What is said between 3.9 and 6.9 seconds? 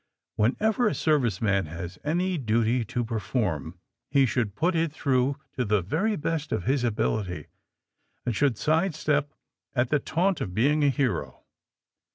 he should put it through to the very best of his